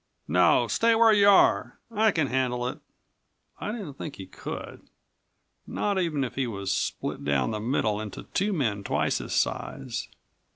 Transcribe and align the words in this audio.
"No, 0.27 0.67
stay 0.67 0.95
where 0.95 1.13
you 1.13 1.29
are. 1.29 1.77
I 1.91 2.09
can 2.09 2.25
handle 2.25 2.67
it." 2.67 2.79
I 3.59 3.71
didn't 3.71 3.99
think 3.99 4.15
he 4.15 4.25
could, 4.25 4.81
not 5.67 5.99
even 5.99 6.23
if 6.23 6.33
he 6.33 6.47
was 6.47 6.75
split 6.75 7.23
down 7.23 7.51
the 7.51 7.59
middle 7.59 8.01
into 8.01 8.23
two 8.33 8.51
men 8.51 8.83
twice 8.83 9.19
his 9.19 9.33
size. 9.33 10.07